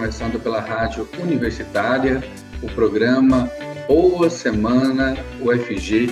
[0.00, 2.24] Começando pela Rádio Universitária
[2.62, 3.50] o programa
[3.86, 6.06] Boa Semana UFG,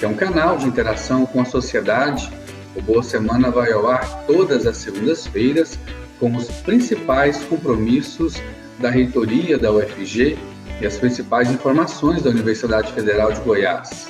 [0.00, 2.28] que é um canal de interação com a sociedade.
[2.74, 5.78] O Boa Semana vai ao ar todas as segundas-feiras
[6.18, 8.42] com os principais compromissos
[8.80, 10.36] da reitoria da UFG
[10.80, 14.08] e as principais informações da Universidade Federal de Goiás.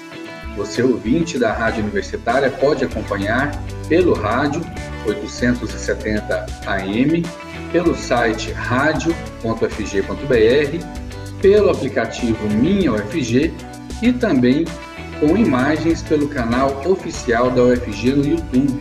[0.56, 3.52] Você, ouvinte da Rádio Universitária, pode acompanhar
[3.86, 4.62] pelo rádio
[5.06, 7.22] 870 AM,
[7.72, 9.10] pelo site radio.fg.br
[11.40, 13.52] pelo aplicativo Minha UFG
[14.02, 14.64] e também
[15.18, 18.80] com imagens pelo canal oficial da UFG no YouTube.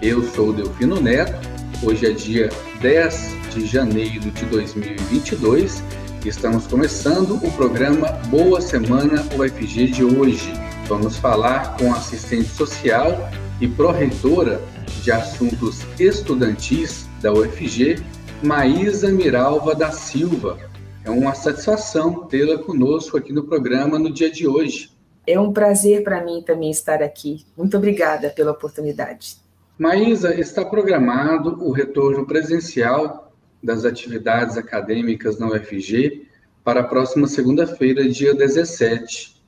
[0.00, 1.48] Eu sou Delfino Neto,
[1.82, 2.48] hoje é dia
[2.80, 5.82] 10 de janeiro de 2022
[6.24, 10.52] e estamos começando o programa Boa Semana UFG de hoje.
[10.88, 14.60] Vamos falar com assistente social e pró-reitora
[15.02, 18.02] de assuntos estudantis da UFG,
[18.42, 20.58] Maísa Miralva da Silva,
[21.04, 24.90] é uma satisfação tê-la conosco aqui no programa no dia de hoje.
[25.24, 27.46] É um prazer para mim também estar aqui.
[27.56, 29.36] Muito obrigada pela oportunidade.
[29.78, 36.26] Maísa, está programado o retorno presencial das atividades acadêmicas na UFG
[36.64, 39.40] para a próxima segunda-feira, dia 17.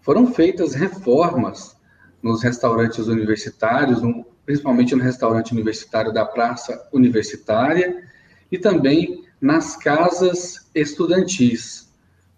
[0.00, 1.76] Foram feitas reformas
[2.22, 4.00] nos restaurantes universitários,
[4.48, 8.02] principalmente no restaurante universitário da Praça Universitária,
[8.50, 11.92] e também nas casas estudantis.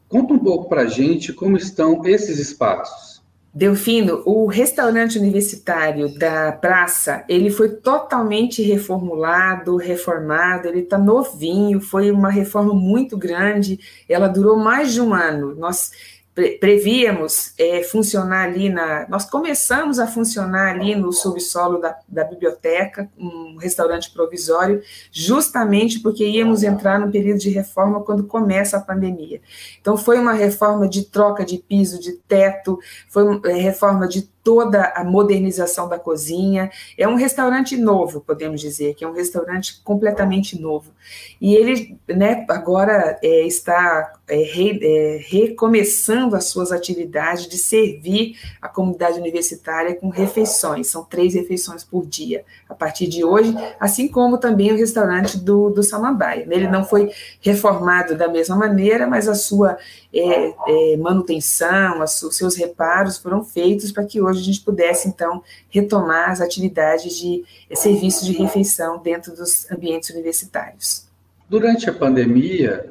[0.08, 3.22] Conta um pouco para a gente como estão esses espaços.
[3.54, 12.10] Delfino, o restaurante universitário da praça, ele foi totalmente reformulado, reformado, ele está novinho, foi
[12.10, 13.78] uma reforma muito grande,
[14.08, 15.54] ela durou mais de um ano.
[15.54, 15.92] Nós
[16.34, 19.06] prevíamos é, funcionar ali na.
[19.08, 26.24] Nós começamos a funcionar ali no subsolo da, da biblioteca, um restaurante provisório, justamente porque
[26.24, 29.40] íamos entrar no período de reforma quando começa a pandemia.
[29.80, 34.28] Então, foi uma reforma de troca de piso, de teto, foi uma é, reforma de
[34.42, 36.70] toda a modernização da cozinha.
[36.96, 40.92] É um restaurante novo, podemos dizer, que é um restaurante completamente novo.
[41.40, 48.36] E ele, né, agora é, está é, re, é, recomeçando as suas atividades de servir
[48.60, 50.86] a comunidade universitária com refeições.
[50.86, 55.70] São três refeições por dia, a partir de hoje, assim como também o restaurante do,
[55.70, 56.46] do Samambaia.
[56.48, 59.78] Ele não foi reformado da mesma maneira, mas a sua
[60.12, 65.42] é, é, manutenção, os seus reparos foram feitos para que hoje a gente pudesse, então,
[65.68, 71.06] retomar as atividades de serviço de refeição dentro dos ambientes universitários.
[71.48, 72.88] Durante a pandemia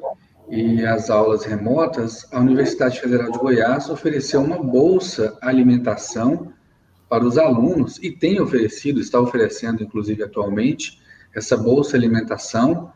[0.48, 6.52] e as aulas remotas, a Universidade Federal de Goiás ofereceu uma bolsa alimentação
[7.08, 11.00] para os alunos e tem oferecido, está oferecendo, inclusive atualmente,
[11.34, 12.92] essa bolsa alimentação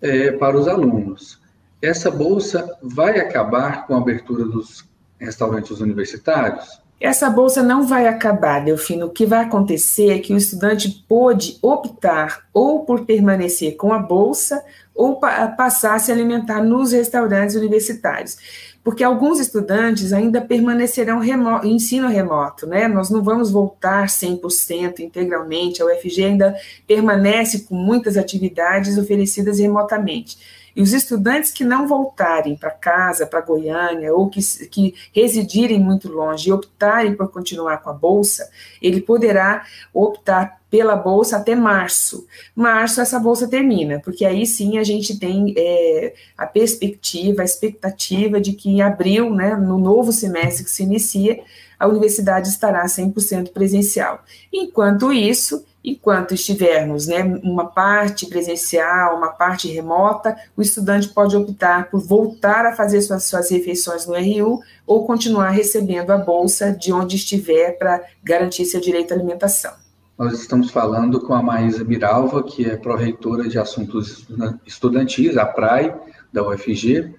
[0.00, 1.40] é, para os alunos.
[1.80, 4.84] Essa bolsa vai acabar com a abertura dos
[5.18, 6.80] restaurantes universitários?
[7.02, 9.06] Essa bolsa não vai acabar, Delfino.
[9.06, 13.98] O que vai acontecer é que o estudante pode optar ou por permanecer com a
[13.98, 14.62] bolsa
[14.94, 18.36] ou pa passar a se alimentar nos restaurantes universitários.
[18.84, 22.86] Porque alguns estudantes ainda permanecerão remo ensino remoto, né?
[22.86, 26.54] Nós não vamos voltar 100% integralmente, a UFG ainda
[26.86, 30.61] permanece com muitas atividades oferecidas remotamente.
[30.74, 36.08] E os estudantes que não voltarem para casa, para Goiânia, ou que, que residirem muito
[36.08, 38.48] longe e optarem por continuar com a bolsa,
[38.80, 42.26] ele poderá optar pela bolsa até março.
[42.56, 48.40] Março essa bolsa termina, porque aí sim a gente tem é, a perspectiva, a expectativa
[48.40, 51.42] de que em abril, né, no novo semestre que se inicia,
[51.78, 54.24] a universidade estará 100% presencial.
[54.50, 61.90] Enquanto isso, enquanto estivermos né, uma parte presencial, uma parte remota, o estudante pode optar
[61.90, 66.92] por voltar a fazer suas, suas refeições no RU ou continuar recebendo a bolsa de
[66.92, 69.72] onde estiver para garantir seu direito à alimentação.
[70.16, 74.26] Nós estamos falando com a Maísa Miralva, que é pró-reitora de assuntos
[74.64, 75.92] estudantis, a PRAI,
[76.32, 77.12] da UFG.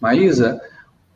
[0.00, 0.60] Maísa,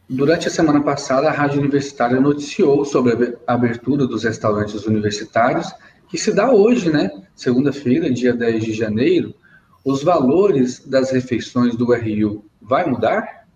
[0.09, 5.73] durante a semana passada, a Rádio Universitária noticiou sobre a abertura dos restaurantes universitários
[6.09, 7.11] que se dá hoje, né?
[7.35, 9.35] Segunda-feira, dia 10 de janeiro,
[9.85, 13.47] os valores das refeições do RU vai mudar?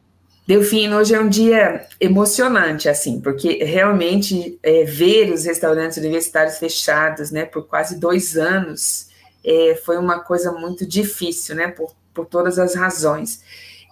[0.46, 7.30] Delfino, hoje é um dia emocionante, assim, porque realmente é, ver os restaurantes universitários fechados,
[7.30, 9.08] né, por quase dois anos,
[9.44, 13.42] é, foi uma coisa muito difícil, né, por, por todas as razões.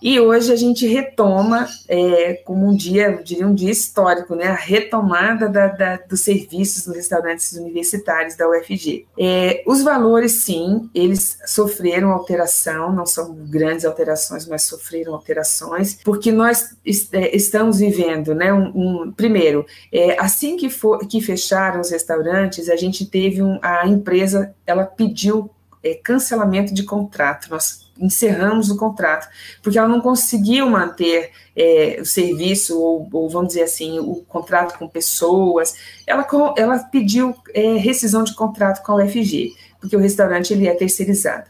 [0.03, 4.47] E hoje a gente retoma, é, como um dia, eu diria um dia histórico, né,
[4.47, 9.07] a retomada da, da, dos serviços nos restaurantes universitários da UFG.
[9.19, 16.33] É, os valores, sim, eles sofreram alteração, não são grandes alterações, mas sofreram alterações, porque
[16.33, 16.75] nós
[17.13, 22.69] é, estamos vivendo, né, um, um primeiro, é, assim que, for, que fecharam os restaurantes,
[22.69, 25.51] a gente teve um, a empresa, ela pediu
[25.83, 29.29] é, cancelamento de contrato, nós encerramos o contrato,
[29.63, 34.79] porque ela não conseguiu manter é, o serviço, ou, ou, vamos dizer assim, o contrato
[34.79, 35.75] com pessoas,
[36.07, 40.75] ela, ela pediu é, rescisão de contrato com a UFG, porque o restaurante ele é
[40.75, 41.45] terceirizado.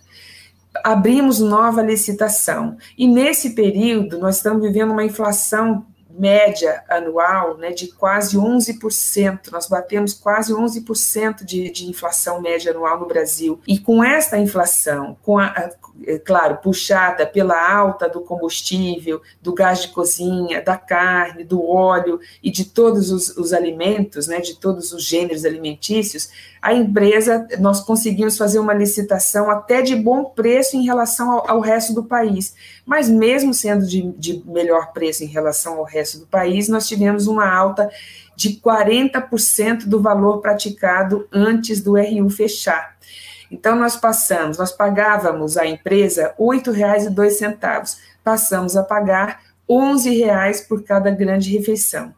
[0.84, 5.86] Abrimos nova licitação, e nesse período nós estamos vivendo uma inflação
[6.18, 9.50] média anual né, de quase 11%.
[9.50, 13.60] Nós batemos quase 11% de, de inflação média anual no Brasil.
[13.66, 15.70] E com esta inflação, com a, a,
[16.06, 22.20] é claro, puxada pela alta do combustível, do gás de cozinha, da carne, do óleo
[22.42, 26.30] e de todos os, os alimentos, né, de todos os gêneros alimentícios,
[26.62, 31.60] a empresa, nós conseguimos fazer uma licitação até de bom preço em relação ao, ao
[31.60, 32.54] resto do país.
[32.84, 37.26] Mas mesmo sendo de, de melhor preço em relação ao resto do país, nós tivemos
[37.26, 37.90] uma alta
[38.36, 42.96] de 40% do valor praticado antes do RU fechar.
[43.50, 50.82] Então, nós passamos, nós pagávamos à empresa R$ 8,02, passamos a pagar R$ 11,00 por
[50.82, 52.14] cada grande refeição.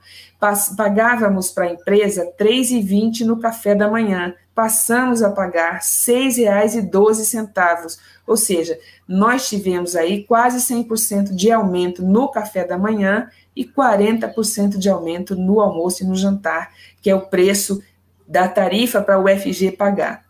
[0.76, 7.98] Pagávamos para a empresa R$ 3,20 no café da manhã, passamos a pagar R$ 6,12,
[8.26, 14.78] ou seja, nós tivemos aí quase 100% de aumento no café da manhã e 40%
[14.78, 17.80] de aumento no almoço e no jantar, que é o preço
[18.26, 20.24] da tarifa para o UFG pagar.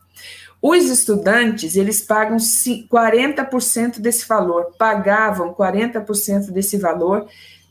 [0.60, 7.26] Os estudantes, eles pagam 40% desse valor, pagavam 40% desse valor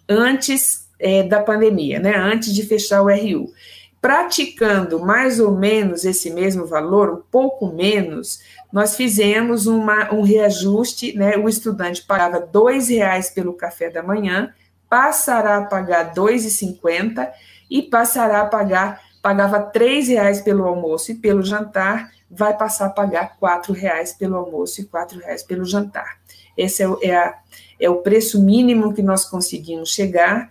[0.10, 3.52] antes é, da pandemia, né, antes de fechar o RU.
[4.00, 8.40] Praticando mais ou menos esse mesmo valor, um pouco menos,
[8.72, 14.54] nós fizemos uma, um reajuste, né, o estudante pagava R$ 2,00 pelo café da manhã,
[14.90, 17.30] passará a pagar R$ 2,50
[17.70, 22.90] e passará a pagar, pagava R$ 3,00 pelo almoço e pelo jantar, vai passar a
[22.90, 26.20] pagar R$ reais pelo almoço e R$ reais pelo jantar.
[26.58, 27.38] Esse é o, é, a,
[27.80, 30.50] é o preço mínimo que nós conseguimos chegar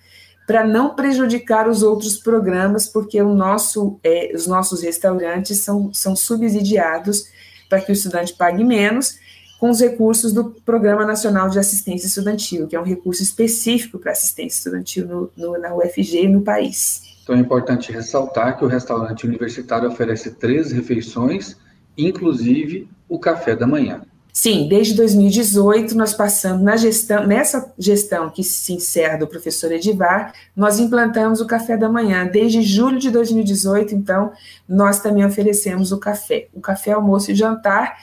[0.51, 6.17] para não prejudicar os outros programas, porque o nosso, é, os nossos restaurantes são, são
[6.17, 7.27] subsidiados
[7.69, 9.17] para que o estudante pague menos
[9.61, 14.11] com os recursos do Programa Nacional de Assistência Estudantil, que é um recurso específico para
[14.11, 17.03] assistência estudantil no, no, na UFG e no país.
[17.23, 21.57] Então é importante ressaltar que o restaurante universitário oferece três refeições
[21.97, 24.03] inclusive o café da manhã.
[24.33, 30.33] Sim, desde 2018 nós passamos na gestão, nessa gestão que se encerra do professor Edivar,
[30.55, 32.27] nós implantamos o café da manhã.
[32.27, 34.33] Desde julho de 2018, então,
[34.69, 37.99] nós também oferecemos o café, o café, almoço e jantar,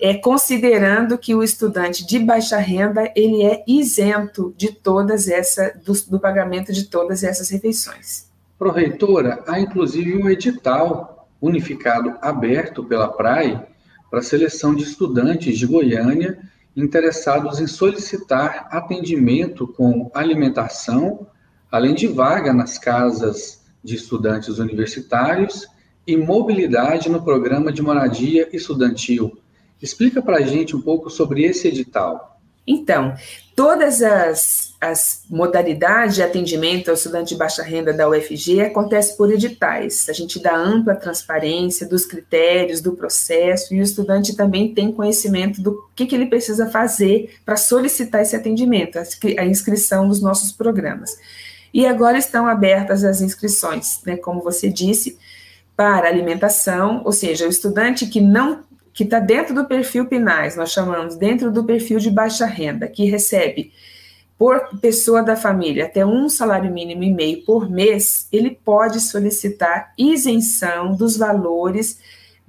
[0.00, 5.92] é, considerando que o estudante de baixa renda ele é isento de todas essa do,
[6.08, 8.30] do pagamento de todas essas refeições.
[8.58, 13.69] Proreitora, há inclusive um edital unificado aberto pela PRAE
[14.10, 16.38] para seleção de estudantes de Goiânia
[16.76, 21.26] interessados em solicitar atendimento com alimentação,
[21.70, 25.66] além de vaga nas casas de estudantes universitários
[26.06, 29.38] e mobilidade no programa de moradia estudantil.
[29.80, 32.39] Explica para a gente um pouco sobre esse edital.
[32.70, 33.16] Então,
[33.56, 39.32] todas as, as modalidades de atendimento ao estudante de baixa renda da UFG acontece por
[39.32, 40.08] editais.
[40.08, 45.60] A gente dá ampla transparência dos critérios, do processo, e o estudante também tem conhecimento
[45.60, 49.00] do que, que ele precisa fazer para solicitar esse atendimento,
[49.36, 51.18] a inscrição nos nossos programas.
[51.74, 55.18] E agora estão abertas as inscrições, né, como você disse,
[55.76, 58.69] para alimentação, ou seja, o estudante que não
[59.00, 63.06] que está dentro do perfil PINAIS, nós chamamos dentro do perfil de baixa renda, que
[63.06, 63.72] recebe
[64.36, 69.94] por pessoa da família até um salário mínimo e meio por mês, ele pode solicitar
[69.96, 71.98] isenção dos valores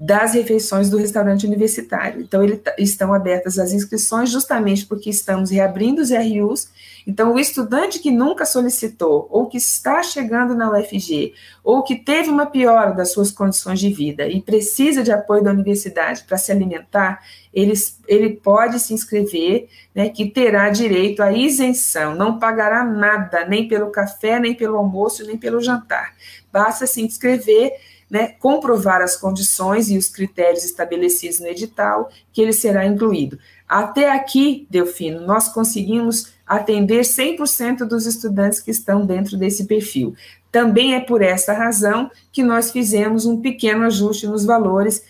[0.01, 2.21] das refeições do restaurante universitário.
[2.21, 6.71] Então, ele, estão abertas as inscrições justamente porque estamos reabrindo os RUs.
[7.05, 12.31] Então, o estudante que nunca solicitou, ou que está chegando na UFG, ou que teve
[12.31, 16.51] uma piora das suas condições de vida e precisa de apoio da universidade para se
[16.51, 17.73] alimentar, ele,
[18.07, 23.91] ele pode se inscrever, né, que terá direito à isenção, não pagará nada, nem pelo
[23.91, 26.15] café, nem pelo almoço, nem pelo jantar.
[26.51, 27.71] Basta se inscrever
[28.11, 33.39] né, comprovar as condições e os critérios estabelecidos no edital, que ele será incluído.
[33.67, 40.13] Até aqui, Delfino, nós conseguimos atender 100% dos estudantes que estão dentro desse perfil.
[40.51, 45.05] Também é por essa razão que nós fizemos um pequeno ajuste nos valores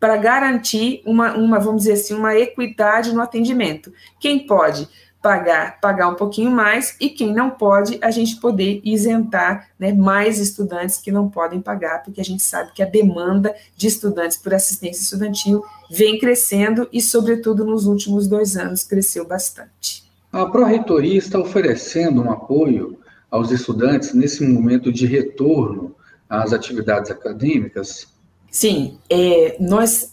[0.00, 3.92] para garantir uma, uma, vamos dizer assim, uma equidade no atendimento.
[4.18, 4.88] Quem pode
[5.24, 10.38] pagar, pagar um pouquinho mais, e quem não pode, a gente poder isentar né, mais
[10.38, 14.52] estudantes que não podem pagar, porque a gente sabe que a demanda de estudantes por
[14.52, 20.04] assistência estudantil vem crescendo e, sobretudo, nos últimos dois anos cresceu bastante.
[20.30, 22.98] A Pró-Reitoria está oferecendo um apoio
[23.30, 25.96] aos estudantes nesse momento de retorno
[26.28, 28.08] às atividades acadêmicas?
[28.50, 30.12] Sim, é, nós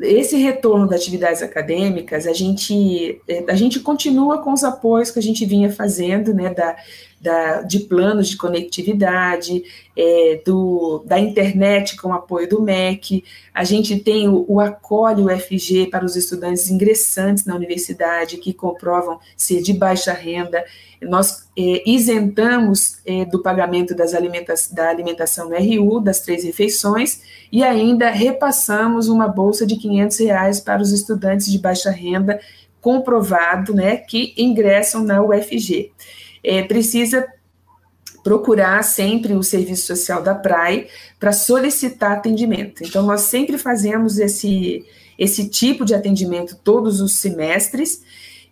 [0.00, 5.22] esse retorno das atividades acadêmicas, a gente, a gente continua com os apoios que a
[5.22, 6.76] gente vinha fazendo, né, da,
[7.20, 9.62] da, de planos de conectividade,
[9.94, 13.22] é, do, da internet com apoio do MEC,
[13.52, 19.20] a gente tem o, o Acolhe UFG para os estudantes ingressantes na universidade que comprovam
[19.36, 20.64] ser de baixa renda,
[21.02, 27.20] nós é, isentamos é, do pagamento das alimenta da alimentação no RU, das três refeições,
[27.52, 32.40] e ainda repassamos uma bolsa de 500 reais para os estudantes de baixa renda
[32.80, 35.92] comprovado, né, que ingressam na UFG
[36.42, 37.26] é, precisa
[38.22, 40.86] procurar sempre o serviço social da praia
[41.18, 42.84] para solicitar atendimento.
[42.84, 44.84] Então, nós sempre fazemos esse,
[45.18, 48.02] esse tipo de atendimento todos os semestres,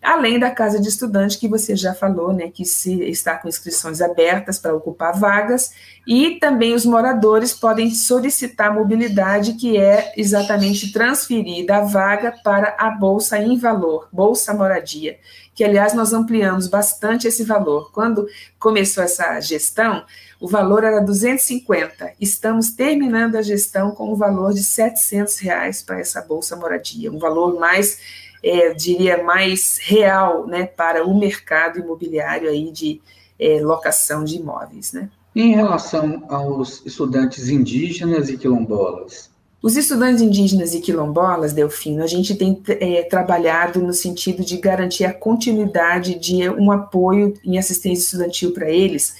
[0.02, 4.00] além da casa de estudante que você já falou, né, que se está com inscrições
[4.00, 5.72] abertas para ocupar vagas,
[6.06, 12.90] e também os moradores podem solicitar mobilidade, que é exatamente transferir da vaga para a
[12.90, 15.18] bolsa em valor, bolsa moradia,
[15.54, 17.90] que aliás nós ampliamos bastante esse valor.
[17.92, 18.26] Quando
[18.58, 20.04] começou essa gestão,
[20.40, 22.12] o valor era 250.
[22.20, 27.18] Estamos terminando a gestão com o valor de 700 reais para essa bolsa moradia, um
[27.18, 27.98] valor mais
[28.42, 33.00] é, diria, mais real né, para o mercado imobiliário aí de
[33.38, 34.92] é, locação de imóveis.
[34.92, 35.08] Né?
[35.34, 39.30] Em relação aos estudantes indígenas e quilombolas?
[39.60, 45.04] Os estudantes indígenas e quilombolas, Delfino, a gente tem é, trabalhado no sentido de garantir
[45.04, 49.16] a continuidade de um apoio em assistência estudantil para eles,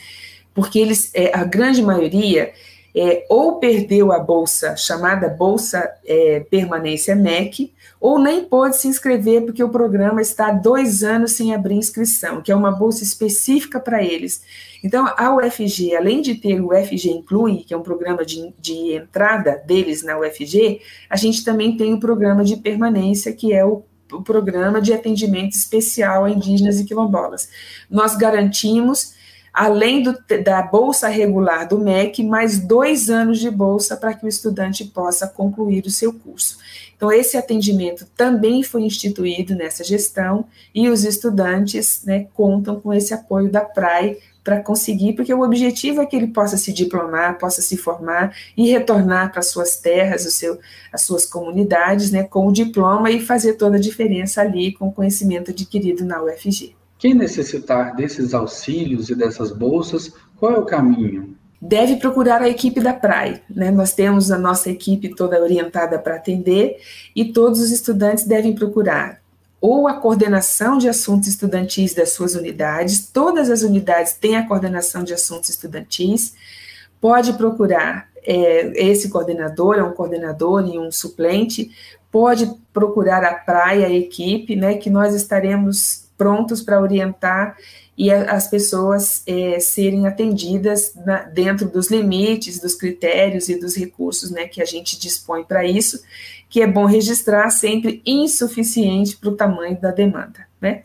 [0.55, 2.53] porque eles, é, a grande maioria,
[2.95, 9.43] é, ou perdeu a bolsa chamada Bolsa é, Permanência MEC, ou nem pôde se inscrever
[9.43, 13.81] porque o programa está há dois anos sem abrir inscrição, que é uma bolsa específica
[13.81, 14.43] para eles.
[14.83, 18.95] Então, a UFG, além de ter o UFG Inclui, que é um programa de, de
[18.95, 20.81] entrada deles na UFG,
[21.11, 25.53] a gente também tem o programa de permanência, que é o o programa de atendimento
[25.53, 27.51] especial a indígenas e quilombolas.
[27.91, 29.13] Nós garantimos
[29.53, 34.29] além do, da bolsa regular do MEC, mais dois anos de bolsa para que o
[34.29, 36.59] estudante possa concluir o seu curso.
[36.97, 43.15] Então, esse atendimento também foi instituído nessa gestão e os estudantes né, contam com esse
[43.15, 47.61] apoio da PRAE para conseguir, porque o objetivo é que ele possa se diplomar, possa
[47.61, 50.59] se formar e retornar para suas terras, o seu,
[50.93, 54.93] as suas comunidades, né, com o diploma e fazer toda a diferença ali com o
[54.93, 56.78] conhecimento adquirido na UFG.
[56.99, 61.37] Quem necessitar desses auxílios e dessas bolsas, qual é o caminho?
[61.61, 63.41] Deve procurar a equipe da praia.
[63.49, 63.71] Né?
[63.71, 66.79] Nós temos a nossa equipe toda orientada para atender
[67.15, 69.21] e todos os estudantes devem procurar
[69.61, 75.03] ou a coordenação de assuntos estudantis das suas unidades, todas as unidades têm a coordenação
[75.03, 76.35] de assuntos estudantis,
[77.01, 81.71] pode procurar é, esse coordenador, é um coordenador e um suplente,
[82.11, 87.57] pode procurar a praia, a equipe, né, que nós estaremos prontos para orientar
[87.97, 93.75] e a, as pessoas é, serem atendidas na, dentro dos limites, dos critérios e dos
[93.77, 96.03] recursos né, que a gente dispõe para isso,
[96.51, 100.83] que é bom registrar sempre insuficiente para o tamanho da demanda, né?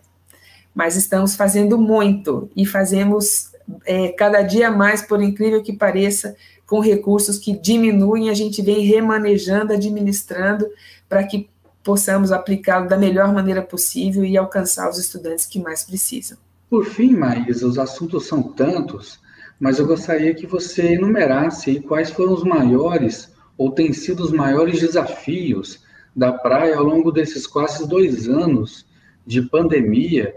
[0.73, 3.51] Mas estamos fazendo muito e fazemos
[3.85, 6.35] é, cada dia mais, por incrível que pareça,
[6.65, 10.67] com recursos que diminuem, a gente vem remanejando, administrando,
[11.07, 11.47] para que
[11.83, 16.37] possamos aplicá-lo da melhor maneira possível e alcançar os estudantes que mais precisam.
[16.69, 19.19] Por fim, Maísa, os assuntos são tantos,
[19.59, 24.79] mas eu gostaria que você enumerasse quais foram os maiores ou têm sido os maiores
[24.79, 25.83] desafios
[26.15, 28.85] da praia ao longo desses quase dois anos
[29.25, 30.35] de pandemia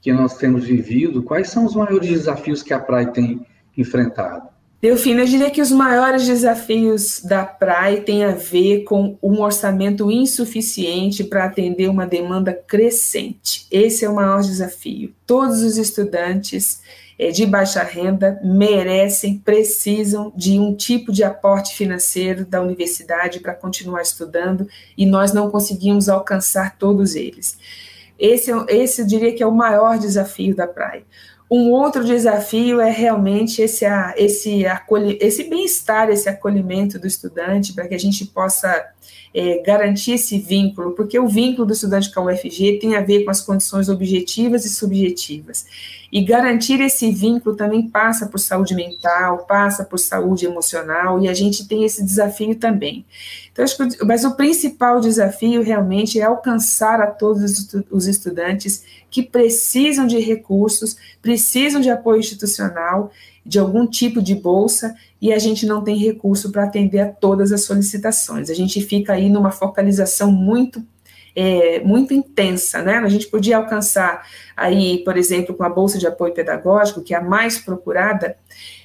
[0.00, 1.22] que nós temos vivido?
[1.22, 4.48] Quais são os maiores desafios que a praia tem enfrentado?
[4.80, 10.08] Delfina, eu diria que os maiores desafios da praia têm a ver com um orçamento
[10.08, 13.66] insuficiente para atender uma demanda crescente.
[13.72, 15.12] Esse é o maior desafio.
[15.26, 16.80] Todos os estudantes
[17.18, 23.54] é, de baixa renda merecem, precisam de um tipo de aporte financeiro da universidade para
[23.54, 27.58] continuar estudando e nós não conseguimos alcançar todos eles.
[28.16, 31.02] Esse, é esse eu diria que é o maior desafio da praia.
[31.50, 33.86] Um outro desafio é realmente esse,
[34.16, 34.64] esse,
[35.18, 38.86] esse bem-estar, esse acolhimento do estudante, para que a gente possa
[39.32, 43.24] é, garantir esse vínculo, porque o vínculo do estudante com a UFG tem a ver
[43.24, 45.64] com as condições objetivas e subjetivas.
[46.10, 51.34] E garantir esse vínculo também passa por saúde mental, passa por saúde emocional, e a
[51.34, 53.04] gente tem esse desafio também.
[53.52, 59.22] Então, acho que, mas o principal desafio realmente é alcançar a todos os estudantes que
[59.22, 63.10] precisam de recursos, precisam de apoio institucional,
[63.44, 67.52] de algum tipo de bolsa, e a gente não tem recurso para atender a todas
[67.52, 68.48] as solicitações.
[68.48, 70.82] A gente fica aí numa focalização muito
[71.40, 72.96] é, muito intensa, né?
[72.96, 74.26] A gente podia alcançar
[74.56, 78.36] aí, por exemplo, com a bolsa de apoio pedagógico, que é a mais procurada,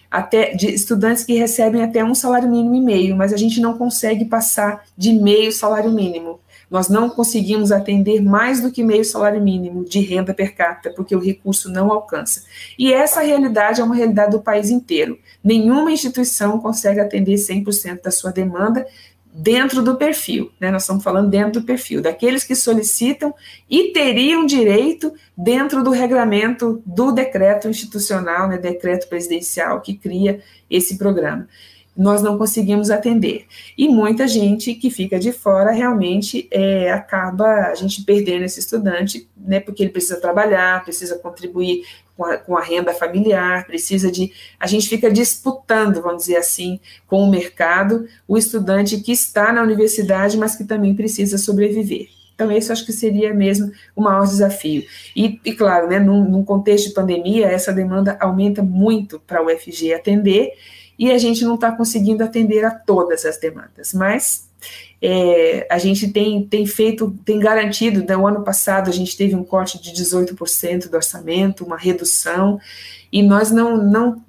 [0.10, 3.76] até de estudantes que recebem até um salário mínimo e meio, mas a gente não
[3.76, 6.40] consegue passar de meio salário mínimo.
[6.70, 11.16] Nós não conseguimos atender mais do que meio salário mínimo de renda per capita, porque
[11.16, 12.44] o recurso não alcança.
[12.78, 15.18] E essa realidade é uma realidade do país inteiro.
[15.44, 18.86] Nenhuma instituição consegue atender 100% da sua demanda,
[19.34, 20.70] dentro do perfil, né?
[20.70, 23.34] Nós estamos falando dentro do perfil, daqueles que solicitam
[23.68, 30.98] e teriam direito dentro do regramento do decreto institucional, né, decreto presidencial que cria esse
[30.98, 31.48] programa
[31.96, 33.46] nós não conseguimos atender.
[33.78, 39.30] E muita gente que fica de fora realmente é, acaba a gente perdendo esse estudante,
[39.38, 44.32] né, porque ele precisa trabalhar, precisa contribuir com a, com a, renda familiar, precisa de.
[44.60, 49.64] A gente fica disputando, vamos dizer assim, com o mercado, o estudante que está na
[49.64, 52.08] universidade, mas que também precisa sobreviver.
[52.36, 54.84] Então, esse acho que seria mesmo o maior desafio.
[55.16, 59.46] E, e claro, né, num, num contexto de pandemia, essa demanda aumenta muito para o
[59.46, 60.54] UFG atender,
[60.98, 64.48] e a gente não está conseguindo atender a todas as demandas, mas
[65.02, 69.44] é, a gente tem, tem feito, tem garantido, né, ano passado a gente teve um
[69.44, 72.60] corte de 18% do orçamento, uma redução,
[73.12, 74.24] e nós não, não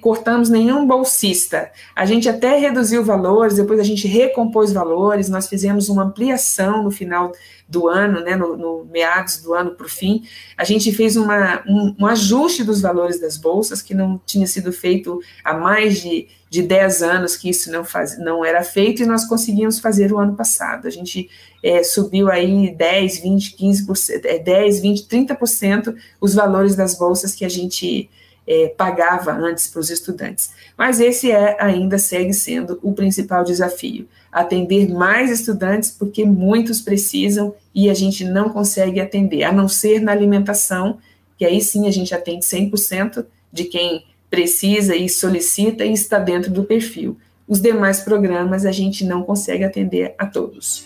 [0.00, 1.70] cortamos nenhum bolsista.
[1.94, 6.90] A gente até reduziu valores, depois a gente recompôs valores, nós fizemos uma ampliação no
[6.90, 7.32] final
[7.68, 10.22] do ano, né, no, no meados do ano para o fim,
[10.56, 14.72] a gente fez uma, um, um, ajuste dos valores das bolsas, que não tinha sido
[14.72, 19.06] feito há mais de, de 10 anos que isso não, faz, não era feito, e
[19.06, 20.86] nós conseguimos fazer o ano passado.
[20.86, 21.30] A gente
[21.62, 27.44] é, subiu aí 10, 20, 15%, é, 10, 20, 30% os valores das bolsas que
[27.44, 28.10] a gente
[28.46, 30.50] é, pagava antes para os estudantes.
[30.76, 37.54] Mas esse é ainda segue sendo o principal desafio: atender mais estudantes, porque muitos precisam
[37.74, 40.98] e a gente não consegue atender, a não ser na alimentação,
[41.36, 46.50] que aí sim a gente atende 100% de quem precisa e solicita e está dentro
[46.50, 47.16] do perfil.
[47.46, 50.84] Os demais programas a gente não consegue atender a todos.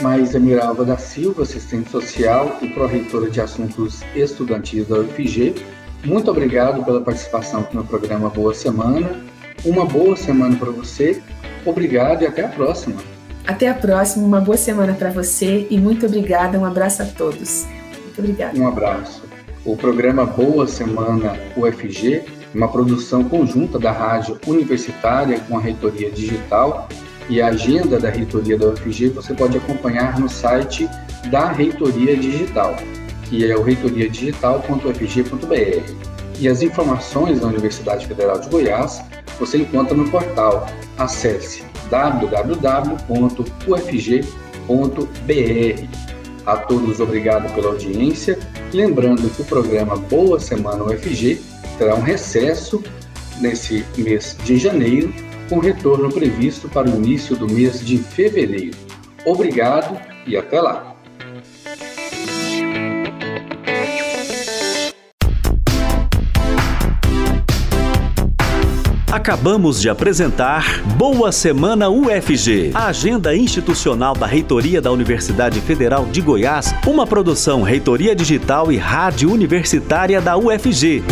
[0.00, 5.54] Maísa Miralva da Silva, assistente social e pró-reitora de assuntos estudantis da UFG.
[6.04, 9.20] Muito obrigado pela participação no programa Boa Semana.
[9.64, 11.20] Uma boa semana para você.
[11.64, 12.96] Obrigado e até a próxima.
[13.46, 16.58] Até a próxima, uma boa semana para você e muito obrigada.
[16.58, 17.66] Um abraço a todos.
[18.04, 18.58] Muito obrigada.
[18.58, 19.22] Um abraço.
[19.64, 22.22] O programa Boa Semana UFG,
[22.54, 26.88] uma produção conjunta da Rádio Universitária com a Reitoria Digital
[27.28, 30.88] e a agenda da reitoria da UFG você pode acompanhar no site
[31.30, 32.76] da Reitoria Digital,
[33.24, 36.08] que é o reitoriadigital.ufg.br.
[36.40, 39.02] E as informações da Universidade Federal de Goiás
[39.38, 40.66] você encontra no portal.
[40.96, 42.58] Acesse www.ufg.br.
[46.46, 48.38] A todos obrigado pela audiência.
[48.72, 51.42] Lembrando que o programa Boa Semana UFG
[51.76, 52.82] terá um recesso
[53.40, 55.12] nesse mês de janeiro
[55.48, 58.76] com retorno previsto para o início do mês de fevereiro.
[59.24, 60.94] Obrigado e até lá!
[69.10, 76.20] Acabamos de apresentar Boa Semana UFG, a agenda institucional da Reitoria da Universidade Federal de
[76.20, 81.02] Goiás, uma produção Reitoria Digital e Rádio Universitária da UFG.